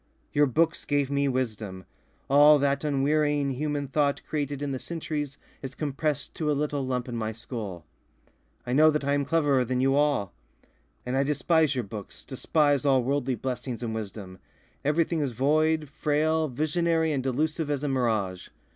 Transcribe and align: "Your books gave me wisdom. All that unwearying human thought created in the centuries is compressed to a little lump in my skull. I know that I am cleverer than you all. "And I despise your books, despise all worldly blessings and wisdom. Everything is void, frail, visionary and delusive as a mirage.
"Your 0.33 0.47
books 0.47 0.83
gave 0.83 1.11
me 1.11 1.27
wisdom. 1.27 1.85
All 2.27 2.57
that 2.57 2.83
unwearying 2.83 3.51
human 3.51 3.87
thought 3.87 4.23
created 4.27 4.59
in 4.63 4.71
the 4.71 4.79
centuries 4.79 5.37
is 5.61 5.75
compressed 5.75 6.33
to 6.33 6.49
a 6.51 6.57
little 6.57 6.83
lump 6.83 7.07
in 7.07 7.15
my 7.15 7.31
skull. 7.31 7.85
I 8.65 8.73
know 8.73 8.89
that 8.89 9.03
I 9.05 9.13
am 9.13 9.25
cleverer 9.25 9.63
than 9.63 9.79
you 9.79 9.93
all. 9.95 10.33
"And 11.05 11.15
I 11.15 11.21
despise 11.21 11.75
your 11.75 11.83
books, 11.83 12.25
despise 12.25 12.83
all 12.83 13.03
worldly 13.03 13.35
blessings 13.35 13.83
and 13.83 13.93
wisdom. 13.93 14.39
Everything 14.83 15.21
is 15.21 15.33
void, 15.33 15.87
frail, 15.87 16.47
visionary 16.47 17.11
and 17.11 17.21
delusive 17.21 17.69
as 17.69 17.83
a 17.83 17.87
mirage. 17.87 18.49